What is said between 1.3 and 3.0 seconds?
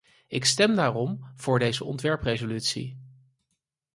voor deze ontwerpresolutie.